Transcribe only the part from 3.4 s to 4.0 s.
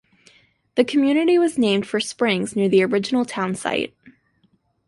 site.